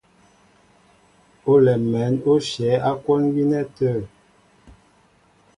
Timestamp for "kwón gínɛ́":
3.03-3.63